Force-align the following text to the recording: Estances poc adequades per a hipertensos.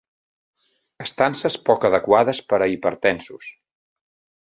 Estances 1.05 1.59
poc 1.69 1.87
adequades 1.91 2.43
per 2.49 2.61
a 2.67 2.71
hipertensos. 2.75 3.55